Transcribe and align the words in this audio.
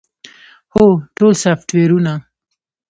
هو، 0.73 0.85
ټول 1.17 1.31
سافټویرونه 1.43 2.13